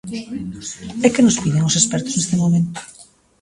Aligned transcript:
E 1.05 1.07
que 1.13 1.25
nos 1.25 1.39
piden 1.43 1.67
os 1.69 1.77
expertos 1.81 2.13
neste 2.15 2.35
momento? 2.43 2.79